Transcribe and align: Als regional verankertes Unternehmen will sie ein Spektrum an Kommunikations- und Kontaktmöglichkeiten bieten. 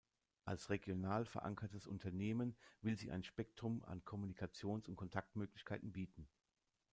Als 0.45 0.71
regional 0.71 1.25
verankertes 1.25 1.85
Unternehmen 1.85 2.55
will 2.81 2.97
sie 2.97 3.11
ein 3.11 3.23
Spektrum 3.23 3.83
an 3.85 4.03
Kommunikations- 4.03 4.87
und 4.87 4.95
Kontaktmöglichkeiten 4.95 5.91
bieten. 5.91 6.27